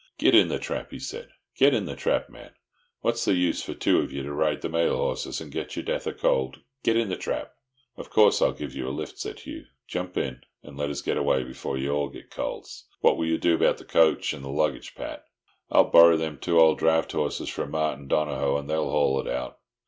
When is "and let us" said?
10.63-11.03